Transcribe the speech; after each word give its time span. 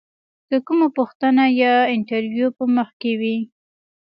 که 0.47 0.57
کومه 0.67 0.87
پوښتنه 0.97 1.43
یا 1.61 1.75
انتریو 1.95 2.47
په 2.57 2.63
مخ 2.75 2.89
کې 3.01 3.11
وي. 3.19 3.37